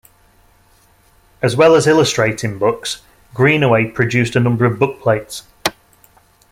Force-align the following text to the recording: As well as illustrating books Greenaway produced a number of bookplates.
As 1.43 1.55
well 1.55 1.75
as 1.75 1.85
illustrating 1.85 2.57
books 2.57 3.03
Greenaway 3.35 3.85
produced 3.85 4.35
a 4.35 4.39
number 4.39 4.65
of 4.65 4.79
bookplates. 4.79 5.43